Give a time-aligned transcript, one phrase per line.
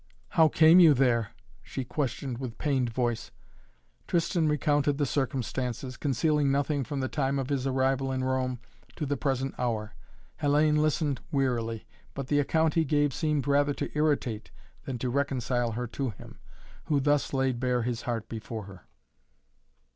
[0.29, 1.29] "How came you there?"
[1.61, 3.29] she questioned with pained voice.
[4.07, 8.57] Tristan recounted the circumstances, concealing nothing from the time of his arrival in Rome
[8.95, 9.93] to the present hour.
[10.41, 11.85] Hellayne listened wearily,
[12.15, 14.49] but the account he gave seemed rather to irritate
[14.85, 16.39] than to reconcile her to him,
[16.85, 18.87] who thus laid bare his heart before her.